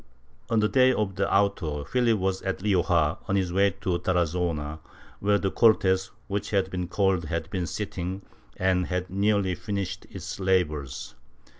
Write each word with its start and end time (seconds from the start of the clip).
On 0.49 0.59
the 0.61 0.67
day 0.67 0.91
of 0.91 1.13
the 1.15 1.31
auto 1.31 1.83
Philip 1.83 2.17
was 2.17 2.41
at 2.41 2.63
Rioja, 2.63 3.19
on 3.27 3.35
his 3.35 3.53
way 3.53 3.69
to 3.81 3.99
Tara 3.99 4.25
zona, 4.25 4.79
where 5.19 5.37
the 5.37 5.51
Cortes 5.51 6.09
wdiich 6.27 6.49
had 6.49 6.71
been 6.71 6.87
called 6.87 7.25
had 7.25 7.47
been 7.51 7.67
sitting 7.67 8.23
and 8.57 8.87
had 8.87 9.11
nearly 9.11 9.53
finished 9.53 10.07
its 10.09 10.39
labors. 10.39 11.13